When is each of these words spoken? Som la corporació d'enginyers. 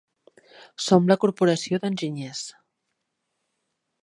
Som 0.85 1.11
la 1.11 1.17
corporació 1.25 1.81
d'enginyers. 1.85 2.43